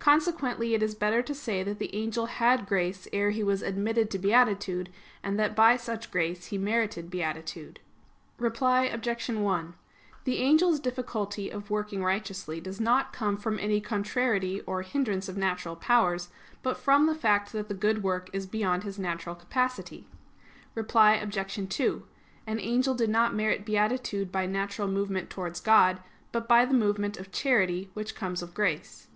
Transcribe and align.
Consequently 0.00 0.74
it 0.74 0.82
is 0.82 0.96
better 0.96 1.22
to 1.22 1.32
say 1.32 1.62
that 1.62 1.78
the 1.78 1.94
angel 1.94 2.26
had 2.26 2.66
grace 2.66 3.06
ere 3.12 3.30
he 3.30 3.44
was 3.44 3.62
admitted 3.62 4.10
to 4.10 4.18
beatitude, 4.18 4.90
and 5.22 5.38
that 5.38 5.54
by 5.54 5.76
such 5.76 6.10
grace 6.10 6.46
he 6.46 6.58
merited 6.58 7.08
beatitude. 7.12 7.78
Reply 8.38 8.86
Obj. 8.86 9.28
1: 9.30 9.74
The 10.24 10.38
angel's 10.42 10.80
difficulty 10.80 11.48
of 11.48 11.70
working 11.70 12.02
righteously 12.02 12.60
does 12.60 12.80
not 12.80 13.12
come 13.12 13.36
from 13.36 13.60
any 13.60 13.80
contrariety 13.80 14.60
or 14.62 14.82
hindrance 14.82 15.28
of 15.28 15.36
natural 15.36 15.76
powers; 15.76 16.28
but 16.64 16.76
from 16.76 17.06
the 17.06 17.14
fact 17.14 17.52
that 17.52 17.68
the 17.68 17.72
good 17.74 18.02
work 18.02 18.30
is 18.32 18.46
beyond 18.46 18.82
his 18.82 18.98
natural 18.98 19.36
capacity. 19.36 20.08
Reply 20.74 21.12
Obj. 21.12 21.68
2: 21.68 22.04
An 22.48 22.58
angel 22.58 22.94
did 22.96 23.10
not 23.10 23.32
merit 23.32 23.64
beatitude 23.64 24.32
by 24.32 24.44
natural 24.44 24.88
movement 24.88 25.30
towards 25.30 25.60
God; 25.60 26.00
but 26.32 26.48
by 26.48 26.64
the 26.64 26.74
movement 26.74 27.16
of 27.16 27.30
charity, 27.30 27.90
which 27.94 28.16
comes 28.16 28.42
of 28.42 28.54
grace. 28.54 29.06